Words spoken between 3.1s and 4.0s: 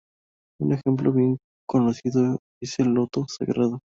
Sagrado.